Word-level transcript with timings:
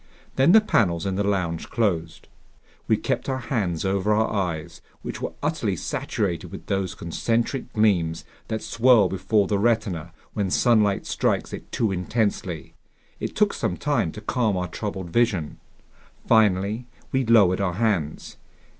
Then 0.35 0.51
the 0.51 0.61
panels 0.61 1.05
in 1.05 1.13
the 1.13 1.23
lounge 1.23 1.69
closed. 1.69 2.27
We 2.87 2.97
kept 2.97 3.29
our 3.29 3.37
hands 3.37 3.85
over 3.85 4.11
our 4.15 4.33
eyes, 4.33 4.81
which 5.03 5.21
were 5.21 5.33
utterly 5.43 5.75
saturated 5.75 6.47
with 6.49 6.65
those 6.65 6.95
concentric 6.95 7.71
gleams 7.73 8.25
that 8.47 8.63
swirl 8.63 9.09
before 9.09 9.45
the 9.45 9.59
retina 9.59 10.11
when 10.33 10.49
sunlight 10.49 11.05
strikes 11.05 11.53
it 11.53 11.71
too 11.71 11.91
intensely. 11.91 12.73
It 13.19 13.35
took 13.35 13.53
some 13.53 13.77
time 13.77 14.11
to 14.13 14.21
calm 14.21 14.57
our 14.57 14.67
troubled 14.67 15.11
vision. 15.11 15.59
Finally 16.25 16.87
we 17.11 17.23
lowered 17.23 17.61
our 17.61 17.73
hands. 17.75 18.37